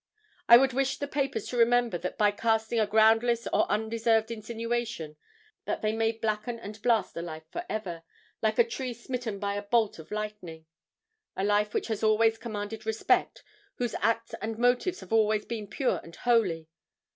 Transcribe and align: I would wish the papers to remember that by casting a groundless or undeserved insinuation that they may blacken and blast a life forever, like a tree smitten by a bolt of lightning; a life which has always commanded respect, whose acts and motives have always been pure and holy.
I 0.49 0.57
would 0.57 0.73
wish 0.73 0.97
the 0.97 1.07
papers 1.07 1.45
to 1.49 1.57
remember 1.57 1.95
that 1.99 2.17
by 2.17 2.31
casting 2.31 2.79
a 2.79 2.87
groundless 2.87 3.47
or 3.53 3.69
undeserved 3.71 4.31
insinuation 4.31 5.15
that 5.65 5.83
they 5.83 5.93
may 5.93 6.11
blacken 6.11 6.57
and 6.59 6.81
blast 6.81 7.15
a 7.17 7.21
life 7.21 7.47
forever, 7.51 8.01
like 8.41 8.57
a 8.57 8.63
tree 8.63 8.95
smitten 8.95 9.37
by 9.37 9.53
a 9.53 9.61
bolt 9.67 9.99
of 9.99 10.09
lightning; 10.09 10.65
a 11.37 11.43
life 11.43 11.75
which 11.75 11.85
has 11.89 12.01
always 12.01 12.39
commanded 12.39 12.83
respect, 12.83 13.43
whose 13.75 13.93
acts 14.01 14.33
and 14.41 14.57
motives 14.57 15.01
have 15.01 15.13
always 15.13 15.45
been 15.45 15.67
pure 15.67 15.99
and 16.03 16.15
holy. 16.15 16.67